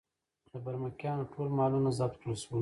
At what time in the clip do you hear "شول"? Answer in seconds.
2.43-2.59